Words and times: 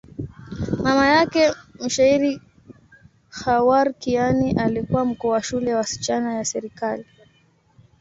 Mama 0.83 1.05
yake, 1.07 1.53
mshairi 1.81 2.41
Khawar 3.29 3.93
Kiani, 3.93 4.51
alikuwa 4.59 5.05
mkuu 5.05 5.27
wa 5.27 5.43
shule 5.43 5.71
ya 5.71 5.77
wasichana 5.77 6.35
ya 6.35 6.45
serikali. 6.45 7.05